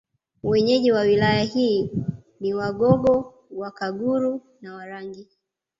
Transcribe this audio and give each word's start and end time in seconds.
Wenyeji 0.43 0.91
wa 0.91 1.01
Wilaya 1.01 1.43
hii 1.43 1.91
ni 2.39 2.53
Wagogo 2.53 3.33
Wakaguru 3.51 4.41
na 4.61 4.75
Warangi 4.75 5.27